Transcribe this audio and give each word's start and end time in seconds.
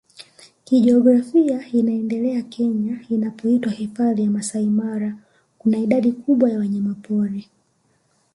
kijiografia 0.63 1.67
inaendele 1.67 2.41
Kenya 2.41 2.99
inapoitwa 3.09 3.71
Hifadhi 3.71 4.23
ya 4.23 4.29
Masai 4.31 4.65
Mara 4.65 5.17
Kuna 5.57 5.77
idadi 5.77 6.11
kubwa 6.11 6.49
ya 6.49 6.57
wanyamapori 6.59 7.49